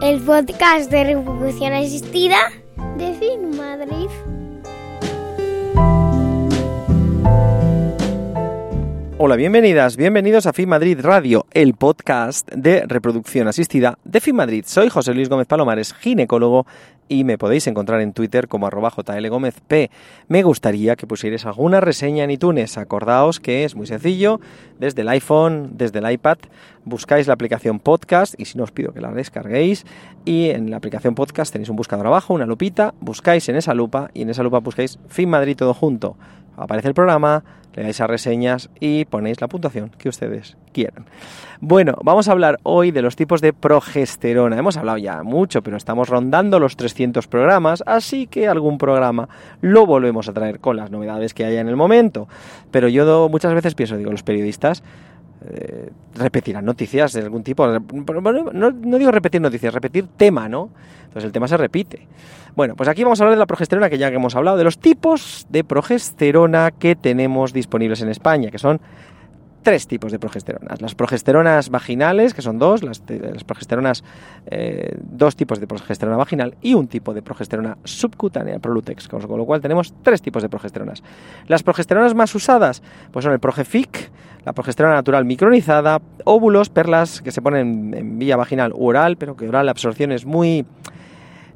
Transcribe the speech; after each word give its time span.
El 0.00 0.20
podcast 0.20 0.92
de 0.92 1.02
reproducción 1.02 1.72
asistida 1.72 2.36
de 2.98 3.14
Fit 3.14 3.40
Madrid. 3.56 4.08
Hola, 9.28 9.36
bienvenidas, 9.36 9.98
bienvenidos 9.98 10.46
a 10.46 10.54
FIM 10.54 10.70
Madrid 10.70 11.00
Radio, 11.02 11.44
el 11.50 11.74
podcast 11.74 12.50
de 12.50 12.86
reproducción 12.86 13.46
asistida 13.46 13.98
de 14.02 14.22
FIM 14.22 14.36
Madrid. 14.36 14.64
Soy 14.66 14.88
José 14.88 15.12
Luis 15.12 15.28
Gómez 15.28 15.46
Palomares, 15.46 15.92
ginecólogo, 15.92 16.64
y 17.08 17.24
me 17.24 17.36
podéis 17.36 17.66
encontrar 17.66 18.00
en 18.00 18.14
Twitter 18.14 18.48
como 18.48 18.66
arroba. 18.66 18.90
Me 20.28 20.42
gustaría 20.42 20.96
que 20.96 21.06
pusierais 21.06 21.44
alguna 21.44 21.82
reseña 21.82 22.24
en 22.24 22.30
iTunes. 22.30 22.78
Acordaos 22.78 23.38
que 23.38 23.64
es 23.64 23.74
muy 23.74 23.86
sencillo, 23.86 24.40
desde 24.78 25.02
el 25.02 25.08
iPhone, 25.10 25.72
desde 25.74 25.98
el 25.98 26.10
iPad, 26.10 26.38
buscáis 26.86 27.26
la 27.26 27.34
aplicación 27.34 27.80
podcast 27.80 28.34
y 28.40 28.46
si 28.46 28.56
no 28.56 28.64
os 28.64 28.72
pido 28.72 28.94
que 28.94 29.02
la 29.02 29.12
descarguéis 29.12 29.84
y 30.24 30.48
en 30.48 30.70
la 30.70 30.78
aplicación 30.78 31.14
podcast 31.14 31.52
tenéis 31.52 31.68
un 31.68 31.76
buscador 31.76 32.06
abajo, 32.06 32.32
una 32.32 32.46
lupita, 32.46 32.94
buscáis 32.98 33.46
en 33.50 33.56
esa 33.56 33.74
lupa 33.74 34.10
y 34.14 34.22
en 34.22 34.30
esa 34.30 34.42
lupa 34.42 34.60
buscáis 34.60 34.98
FIM 35.08 35.28
Madrid 35.28 35.54
todo 35.54 35.74
junto. 35.74 36.16
Aparece 36.58 36.88
el 36.88 36.94
programa, 36.94 37.44
le 37.74 37.84
dais 37.84 38.00
a 38.00 38.06
reseñas 38.06 38.70
y 38.80 39.04
ponéis 39.04 39.40
la 39.40 39.48
puntuación 39.48 39.90
que 39.96 40.08
ustedes 40.08 40.56
quieran. 40.72 41.06
Bueno, 41.60 41.96
vamos 42.02 42.28
a 42.28 42.32
hablar 42.32 42.58
hoy 42.62 42.90
de 42.90 43.02
los 43.02 43.16
tipos 43.16 43.40
de 43.40 43.52
progesterona. 43.52 44.58
Hemos 44.58 44.76
hablado 44.76 44.98
ya 44.98 45.22
mucho, 45.22 45.62
pero 45.62 45.76
estamos 45.76 46.08
rondando 46.08 46.58
los 46.58 46.76
300 46.76 47.26
programas, 47.28 47.82
así 47.86 48.26
que 48.26 48.48
algún 48.48 48.78
programa 48.78 49.28
lo 49.60 49.86
volvemos 49.86 50.28
a 50.28 50.32
traer 50.32 50.60
con 50.60 50.76
las 50.76 50.90
novedades 50.90 51.34
que 51.34 51.44
haya 51.44 51.60
en 51.60 51.68
el 51.68 51.76
momento. 51.76 52.28
Pero 52.70 52.88
yo 52.88 53.28
muchas 53.28 53.54
veces 53.54 53.74
pienso, 53.74 53.96
digo, 53.96 54.10
los 54.10 54.22
periodistas 54.22 54.82
eh, 55.46 55.90
repetirán 56.16 56.64
noticias 56.64 57.12
de 57.12 57.22
algún 57.22 57.42
tipo. 57.42 57.66
No, 57.66 58.70
no, 58.70 58.98
digo 58.98 59.10
repetir 59.10 59.40
noticias, 59.40 59.72
repetir 59.72 60.06
tema, 60.16 60.48
¿no? 60.48 60.70
Entonces 61.00 61.24
el 61.24 61.32
tema 61.32 61.48
se 61.48 61.56
repite. 61.56 62.06
Bueno, 62.56 62.74
pues 62.74 62.88
aquí 62.88 63.04
vamos 63.04 63.20
a 63.20 63.24
hablar 63.24 63.36
de 63.36 63.38
la 63.38 63.46
progesterona 63.46 63.88
que 63.88 63.98
ya 63.98 64.10
que 64.10 64.16
hemos 64.16 64.34
hablado, 64.34 64.56
de 64.56 64.64
los 64.64 64.78
tipos 64.78 65.46
de 65.48 65.62
progesterona 65.64 66.72
que 66.72 66.96
tenemos 66.96 67.52
disponibles 67.52 68.02
en 68.02 68.08
España, 68.08 68.50
que 68.50 68.58
son 68.58 68.80
tres 69.68 69.86
tipos 69.86 70.10
de 70.10 70.18
progesteronas. 70.18 70.80
Las 70.80 70.94
progesteronas 70.94 71.68
vaginales, 71.68 72.32
que 72.32 72.40
son 72.40 72.58
dos, 72.58 72.82
las, 72.82 73.00
progesteronas, 73.44 74.02
eh, 74.46 74.96
dos 74.98 75.36
tipos 75.36 75.60
de 75.60 75.66
progesterona 75.66 76.16
vaginal 76.16 76.54
y 76.62 76.72
un 76.72 76.88
tipo 76.88 77.12
de 77.12 77.20
progesterona 77.20 77.76
subcutánea, 77.84 78.60
Prolutex, 78.60 79.08
con 79.08 79.20
lo 79.20 79.44
cual 79.44 79.60
tenemos 79.60 79.92
tres 80.02 80.22
tipos 80.22 80.42
de 80.42 80.48
progesteronas. 80.48 81.02
Las 81.48 81.62
progesteronas 81.62 82.14
más 82.14 82.34
usadas 82.34 82.82
pues 83.12 83.24
son 83.24 83.34
el 83.34 83.40
Progefic, 83.40 84.10
la 84.46 84.54
progesterona 84.54 84.94
natural 84.94 85.26
micronizada, 85.26 86.00
óvulos, 86.24 86.70
perlas 86.70 87.20
que 87.20 87.30
se 87.30 87.42
ponen 87.42 87.92
en 87.92 88.18
vía 88.18 88.38
vaginal 88.38 88.72
u 88.72 88.86
oral, 88.86 89.18
pero 89.18 89.36
que 89.36 89.50
oral 89.50 89.66
la 89.66 89.72
absorción 89.72 90.12
es 90.12 90.24
muy 90.24 90.64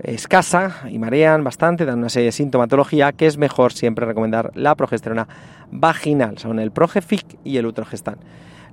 escasa 0.00 0.88
y 0.90 0.98
marean 0.98 1.44
bastante, 1.44 1.84
dan 1.84 1.98
una 1.98 2.08
serie 2.08 2.26
de 2.26 2.32
sintomatología 2.32 3.12
que 3.12 3.26
es 3.26 3.38
mejor 3.38 3.72
siempre 3.72 4.06
recomendar 4.06 4.50
la 4.54 4.74
progesterona 4.74 5.28
vaginal, 5.70 6.38
son 6.38 6.58
el 6.58 6.70
Progefic 6.70 7.38
y 7.44 7.56
el 7.56 7.66
Utrogestan. 7.66 8.16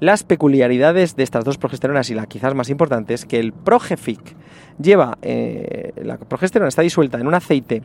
Las 0.00 0.24
peculiaridades 0.24 1.14
de 1.14 1.22
estas 1.22 1.44
dos 1.44 1.58
progesteronas 1.58 2.08
y 2.08 2.14
la 2.14 2.26
quizás 2.26 2.54
más 2.54 2.70
importante 2.70 3.12
es 3.12 3.26
que 3.26 3.38
el 3.38 3.52
Progefic 3.52 4.34
lleva, 4.80 5.18
eh, 5.20 5.92
la 6.02 6.16
progesterona 6.16 6.68
está 6.68 6.82
disuelta 6.82 7.18
en 7.20 7.26
un 7.26 7.34
aceite 7.34 7.82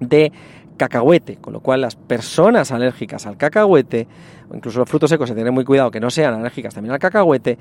de 0.00 0.32
cacahuete, 0.80 1.36
con 1.36 1.52
lo 1.52 1.60
cual 1.60 1.82
las 1.82 1.94
personas 1.94 2.72
alérgicas 2.72 3.26
al 3.26 3.36
cacahuete, 3.36 4.08
o 4.50 4.56
incluso 4.56 4.78
los 4.78 4.88
frutos 4.88 5.10
secos, 5.10 5.28
se 5.28 5.34
tienen 5.34 5.52
muy 5.52 5.62
cuidado 5.62 5.90
que 5.90 6.00
no 6.00 6.08
sean 6.08 6.32
alérgicas 6.32 6.72
también 6.72 6.94
al 6.94 6.98
cacahuete, 6.98 7.58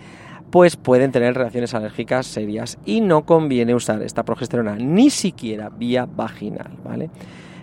pues 0.50 0.78
pueden 0.78 1.12
tener 1.12 1.36
reacciones 1.36 1.74
alérgicas 1.74 2.26
serias 2.28 2.78
y 2.86 3.02
no 3.02 3.26
conviene 3.26 3.76
usar 3.76 4.02
esta 4.04 4.24
progesterona 4.24 4.78
ni 4.78 5.10
siquiera 5.10 5.68
vía 5.70 6.08
vaginal, 6.10 6.72
¿vale? 6.82 7.10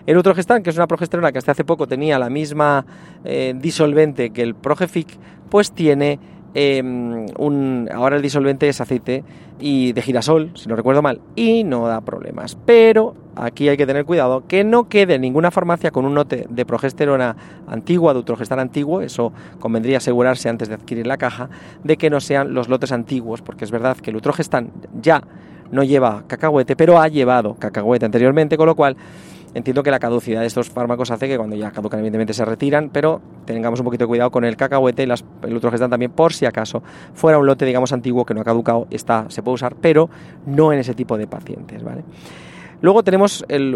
El 0.05 0.15
Utrogestan, 0.15 0.61
que 0.61 0.69
es 0.69 0.77
una 0.77 0.85
progesterona 0.85 1.31
que 1.31 1.39
hasta 1.39 1.53
hace 1.53 1.65
poco 1.65 1.87
tenía 1.87 2.19
la 2.19 2.29
misma 2.29 2.85
eh, 3.25 3.55
disolvente 3.57 4.29
que 4.29 4.43
el 4.43 4.53
Progefic, 4.53 5.07
pues 5.49 5.71
tiene 5.71 6.19
em, 6.53 7.25
un, 7.37 7.89
ahora 7.93 8.15
el 8.15 8.21
disolvente 8.21 8.67
es 8.67 8.81
aceite 8.81 9.23
y 9.59 9.93
de 9.93 10.01
girasol, 10.01 10.51
si 10.55 10.69
no 10.69 10.75
recuerdo 10.75 11.01
mal, 11.01 11.19
y 11.35 11.63
no 11.63 11.87
da 11.87 12.01
problemas. 12.01 12.57
Pero 12.65 13.15
aquí 13.35 13.69
hay 13.69 13.77
que 13.77 13.85
tener 13.85 14.05
cuidado 14.05 14.43
que 14.47 14.63
no 14.63 14.87
quede 14.87 15.19
ninguna 15.19 15.51
farmacia 15.51 15.91
con 15.91 16.05
un 16.05 16.15
lote 16.15 16.45
de 16.49 16.65
progesterona 16.65 17.35
antigua, 17.67 18.13
de 18.13 18.19
utrogestan 18.19 18.59
antiguo, 18.59 19.01
eso 19.01 19.33
convendría 19.59 19.97
asegurarse 19.97 20.49
antes 20.49 20.67
de 20.67 20.75
adquirir 20.75 21.07
la 21.07 21.17
caja, 21.17 21.49
de 21.83 21.97
que 21.97 22.09
no 22.09 22.19
sean 22.19 22.53
los 22.53 22.69
lotes 22.69 22.91
antiguos, 22.91 23.41
porque 23.41 23.65
es 23.65 23.71
verdad 23.71 23.97
que 23.97 24.11
el 24.11 24.15
utrogestan 24.17 24.71
ya 25.01 25.23
no 25.71 25.83
lleva 25.83 26.23
cacahuete, 26.27 26.75
pero 26.75 26.99
ha 26.99 27.07
llevado 27.07 27.55
cacahuete 27.55 28.05
anteriormente, 28.05 28.57
con 28.57 28.67
lo 28.67 28.75
cual 28.75 28.95
Entiendo 29.53 29.81
que 29.81 29.91
la 29.91 29.99
caducidad 29.99 30.41
de 30.41 30.47
estos 30.47 30.69
fármacos 30.69 31.09
hace 31.09 31.27
que 31.27 31.37
cuando 31.37 31.55
ya 31.55 31.71
caducan 31.71 31.99
evidentemente 31.99 32.33
se 32.33 32.45
retiran, 32.45 32.89
pero 32.89 33.21
tengamos 33.45 33.79
un 33.79 33.85
poquito 33.85 34.03
de 34.03 34.07
cuidado 34.07 34.29
con 34.29 34.43
el 34.43 34.55
cacahuete 34.55 35.03
y 35.03 35.05
las, 35.05 35.23
el 35.41 35.55
utrogestan 35.55 35.89
también 35.89 36.11
por 36.11 36.33
si 36.33 36.45
acaso 36.45 36.83
fuera 37.13 37.39
un 37.39 37.45
lote 37.45 37.65
digamos 37.65 37.93
antiguo 37.93 38.25
que 38.25 38.33
no 38.33 38.41
ha 38.41 38.43
caducado, 38.43 38.87
está, 38.91 39.25
se 39.29 39.41
puede 39.41 39.55
usar, 39.55 39.75
pero 39.75 40.09
no 40.45 40.73
en 40.73 40.79
ese 40.79 40.93
tipo 40.93 41.17
de 41.17 41.27
pacientes, 41.27 41.83
¿vale? 41.83 42.03
Luego 42.79 43.03
tenemos 43.03 43.43
el, 43.47 43.75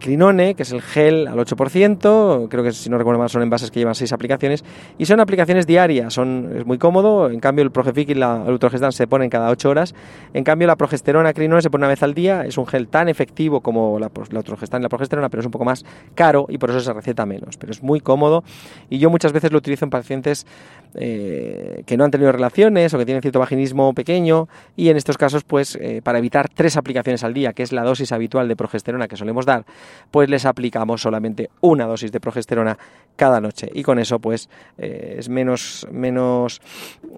Crinone, 0.00 0.54
que 0.54 0.62
es 0.62 0.72
el 0.72 0.80
gel 0.80 1.28
al 1.28 1.38
8%, 1.38 2.48
creo 2.48 2.64
que 2.64 2.72
si 2.72 2.88
no 2.88 2.96
recuerdo 2.96 3.18
mal 3.18 3.28
son 3.28 3.42
envases 3.42 3.70
que 3.70 3.80
llevan 3.80 3.94
6 3.94 4.10
aplicaciones, 4.12 4.64
y 4.96 5.04
son 5.04 5.20
aplicaciones 5.20 5.66
diarias, 5.66 6.14
son, 6.14 6.50
es 6.56 6.64
muy 6.64 6.78
cómodo, 6.78 7.28
en 7.30 7.40
cambio 7.40 7.62
el 7.62 7.70
Progefic 7.70 8.08
y 8.10 8.14
la, 8.14 8.42
el 8.46 8.54
Utrogestan 8.54 8.92
se 8.92 9.06
ponen 9.06 9.28
cada 9.28 9.50
8 9.50 9.68
horas, 9.68 9.94
en 10.32 10.44
cambio 10.44 10.66
la 10.66 10.76
progesterona 10.76 11.34
Crinone 11.34 11.60
se 11.60 11.68
pone 11.68 11.82
una 11.82 11.88
vez 11.88 12.02
al 12.02 12.14
día, 12.14 12.46
es 12.46 12.56
un 12.56 12.66
gel 12.66 12.88
tan 12.88 13.08
efectivo 13.08 13.60
como 13.60 13.98
la, 13.98 14.10
la 14.30 14.40
Utrogestan 14.40 14.80
y 14.80 14.84
la 14.84 14.88
progesterona, 14.88 15.28
pero 15.28 15.40
es 15.40 15.46
un 15.46 15.52
poco 15.52 15.66
más 15.66 15.84
caro 16.14 16.46
y 16.48 16.56
por 16.56 16.70
eso 16.70 16.80
se 16.80 16.92
receta 16.94 17.26
menos, 17.26 17.58
pero 17.58 17.72
es 17.72 17.82
muy 17.82 18.00
cómodo 18.00 18.44
y 18.88 18.98
yo 18.98 19.10
muchas 19.10 19.32
veces 19.32 19.52
lo 19.52 19.58
utilizo 19.58 19.84
en 19.84 19.90
pacientes 19.90 20.46
eh, 20.94 21.82
que 21.86 21.96
no 21.96 22.04
han 22.04 22.10
tenido 22.10 22.32
relaciones 22.32 22.92
o 22.94 22.98
que 22.98 23.04
tienen 23.04 23.22
cierto 23.22 23.38
vaginismo 23.38 23.92
pequeño 23.92 24.48
y 24.76 24.88
en 24.88 24.96
estos 24.96 25.18
casos 25.18 25.44
pues 25.44 25.76
eh, 25.80 26.00
para 26.02 26.18
evitar 26.18 26.48
tres 26.48 26.76
aplicaciones 26.76 27.24
al 27.24 27.34
día, 27.34 27.52
que 27.52 27.62
es 27.62 27.72
la 27.72 27.82
dosis 27.82 28.12
habitual 28.12 28.48
de 28.48 28.56
progesterona 28.56 29.08
que 29.08 29.16
solemos 29.16 29.46
dar, 29.46 29.64
pues 30.10 30.28
les 30.28 30.46
aplicamos 30.46 31.02
solamente 31.02 31.50
una 31.60 31.86
dosis 31.86 32.12
de 32.12 32.20
progesterona 32.20 32.78
cada 33.16 33.40
noche 33.40 33.68
y 33.72 33.82
con 33.82 33.98
eso 33.98 34.18
pues 34.18 34.48
eh, 34.78 35.16
es 35.18 35.28
menos, 35.28 35.86
menos 35.90 36.60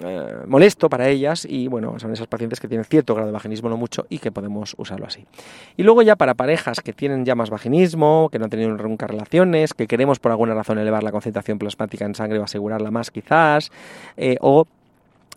eh, 0.03 0.37
molesto 0.47 0.89
para 0.89 1.09
ellas 1.09 1.47
y 1.49 1.69
bueno, 1.69 1.99
son 1.99 2.13
esas 2.13 2.27
pacientes 2.27 2.61
que 2.61 2.69
tienen 2.69 2.85
cierto 2.85 3.15
grado 3.15 3.29
de 3.29 3.33
vaginismo, 3.33 3.69
no 3.69 3.77
mucho, 3.77 4.07
y 4.09 4.19
que 4.19 4.33
podemos 4.33 4.75
usarlo 4.79 5.07
así. 5.07 5.27
Y 5.77 5.83
luego 5.83 6.03
ya 6.03 6.17
para 6.17 6.35
parejas 6.35 6.81
que 6.81 6.93
tienen 6.93 7.25
ya 7.25 7.35
más 7.35 7.51
vaginismo, 7.51 8.29
que 8.31 8.39
no 8.39 8.45
han 8.45 8.51
tenido 8.51 8.71
nunca 8.71 9.07
relaciones, 9.07 9.75
que 9.75 9.87
queremos 9.87 10.19
por 10.19 10.31
alguna 10.31 10.55
razón 10.55 10.79
elevar 10.79 11.03
la 11.03 11.13
concentración 11.13 11.59
plasmática 11.59 12.05
en 12.05 12.15
sangre 12.15 12.39
o 12.39 12.45
asegurarla 12.45 12.91
más 12.91 13.11
quizás, 13.11 13.71
eh, 14.17 14.37
o 14.41 14.67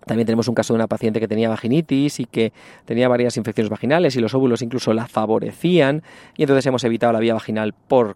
También 0.06 0.26
tenemos 0.26 0.48
un 0.48 0.56
caso 0.56 0.74
de 0.74 0.76
una 0.76 0.88
paciente 0.88 1.20
que 1.20 1.28
tenía 1.28 1.50
vaginitis 1.50 2.20
y 2.20 2.26
que 2.26 2.54
tenía 2.86 3.08
varias 3.08 3.38
infecciones 3.38 3.70
vaginales 3.70 4.16
y 4.16 4.20
los 4.20 4.34
óvulos 4.34 4.62
incluso 4.62 4.94
la 4.94 5.08
favorecían. 5.08 6.04
Y 6.38 6.44
entonces 6.44 6.66
hemos 6.66 6.84
evitado 6.84 7.14
la 7.14 7.20
vía 7.20 7.34
vaginal 7.34 7.74
por 7.74 8.16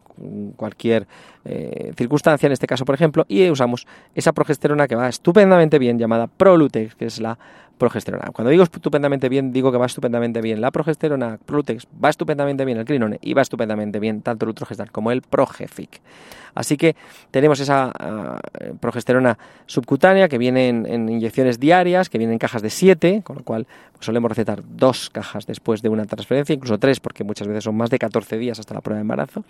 cualquier 0.55 1.07
eh, 1.45 1.93
circunstancia, 1.95 2.47
en 2.47 2.53
este 2.53 2.67
caso 2.67 2.85
por 2.85 2.95
ejemplo, 2.95 3.25
y 3.27 3.49
usamos 3.49 3.85
esa 4.15 4.33
progesterona 4.33 4.87
que 4.87 4.95
va 4.95 5.07
estupendamente 5.07 5.77
bien 5.77 5.99
llamada 5.99 6.27
Prolutex, 6.27 6.95
que 6.95 7.05
es 7.05 7.19
la 7.19 7.37
progesterona. 7.77 8.31
Cuando 8.31 8.51
digo 8.51 8.63
estupendamente 8.63 9.29
bien, 9.29 9.51
digo 9.51 9.71
que 9.71 9.77
va 9.77 9.85
estupendamente 9.85 10.41
bien 10.41 10.61
la 10.61 10.71
progesterona, 10.71 11.37
Prolutex, 11.45 11.87
va 12.03 12.09
estupendamente 12.09 12.65
bien 12.65 12.77
el 12.77 12.85
crinone 12.85 13.19
y 13.21 13.33
va 13.33 13.41
estupendamente 13.41 13.99
bien 13.99 14.21
tanto 14.21 14.45
el 14.45 14.51
utrogestan 14.51 14.87
como 14.91 15.11
el 15.11 15.21
progefic. 15.21 16.01
Así 16.55 16.77
que 16.77 16.95
tenemos 17.31 17.59
esa 17.59 17.91
ah, 17.99 18.39
progesterona 18.79 19.37
subcutánea 19.65 20.29
que 20.29 20.37
viene 20.37 20.69
en, 20.69 21.09
inyecciones 21.09 21.59
diarias, 21.59 22.09
que 22.09 22.17
viene 22.17 22.33
en 22.33 22.39
cajas 22.39 22.61
de 22.61 22.69
7, 22.69 23.21
con 23.23 23.35
lo 23.35 23.43
cual 23.43 23.67
pues, 23.91 24.05
solemos 24.05 24.29
recetar 24.29 24.63
dos 24.65 25.09
cajas 25.09 25.45
después 25.45 25.81
de 25.81 25.89
una 25.89 26.05
transferencia, 26.05 26.55
incluso 26.55 26.77
tres, 26.79 27.01
porque 27.01 27.25
muchas 27.25 27.47
veces 27.47 27.65
son 27.65 27.75
más 27.75 27.89
de 27.89 27.99
14 27.99 28.37
días 28.37 28.57
hasta 28.57 28.73
la 28.73 28.81
prueba 28.81 28.97
de 28.97 29.01
embarazo. 29.01 29.43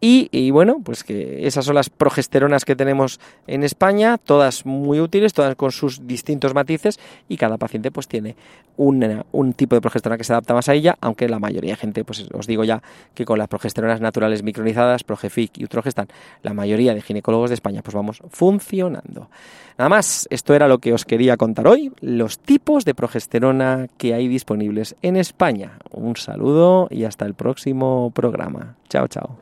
Y, 0.00 0.52
bueno, 0.52 0.80
pues 0.84 1.02
que 1.02 1.46
esas 1.46 1.64
son 1.64 1.74
las 1.74 1.90
progesteronas 1.90 2.64
que 2.64 2.76
tenemos 2.76 3.18
en 3.48 3.64
España, 3.64 4.16
todas 4.16 4.64
muy 4.64 5.00
útiles, 5.00 5.32
todas 5.32 5.56
con 5.56 5.72
sus 5.72 6.06
distintos 6.06 6.54
matices 6.54 7.00
y 7.28 7.36
cada 7.36 7.47
paciente 7.56 7.90
pues 7.90 8.08
tiene 8.08 8.36
un 8.76 9.52
tipo 9.54 9.74
de 9.74 9.80
progesterona 9.80 10.18
que 10.18 10.24
se 10.24 10.32
adapta 10.32 10.54
más 10.54 10.68
a 10.68 10.74
ella, 10.74 10.96
aunque 11.00 11.28
la 11.28 11.38
mayoría 11.38 11.72
de 11.72 11.76
gente, 11.76 12.04
pues 12.04 12.26
os 12.32 12.46
digo 12.46 12.64
ya 12.64 12.82
que 13.14 13.24
con 13.24 13.38
las 13.38 13.48
progesteronas 13.48 14.00
naturales 14.00 14.42
micronizadas, 14.42 15.04
Progefic 15.04 15.58
y 15.58 15.64
Utrogestan, 15.64 16.08
la 16.42 16.54
mayoría 16.54 16.94
de 16.94 17.00
ginecólogos 17.00 17.50
de 17.50 17.54
España 17.54 17.82
pues 17.82 17.94
vamos 17.94 18.22
funcionando. 18.30 19.30
Nada 19.78 19.88
más, 19.88 20.26
esto 20.30 20.54
era 20.54 20.68
lo 20.68 20.78
que 20.78 20.92
os 20.92 21.04
quería 21.04 21.36
contar 21.36 21.68
hoy, 21.68 21.92
los 22.00 22.38
tipos 22.38 22.84
de 22.84 22.94
progesterona 22.94 23.86
que 23.96 24.14
hay 24.14 24.26
disponibles 24.26 24.96
en 25.02 25.16
España. 25.16 25.78
Un 25.90 26.16
saludo 26.16 26.88
y 26.90 27.04
hasta 27.04 27.24
el 27.26 27.34
próximo 27.34 28.10
programa. 28.14 28.74
Chao, 28.88 29.06
chao. 29.06 29.38